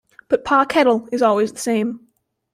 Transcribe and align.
But 0.29 0.43
Pa 0.43 0.65
Kettle 0.65 1.07
is 1.11 1.21
always 1.21 1.51
the 1.53 1.59
same. 1.59 2.07